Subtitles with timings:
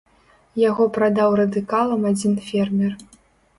[0.69, 2.99] Яго прадаў радыкалам адзін фермер.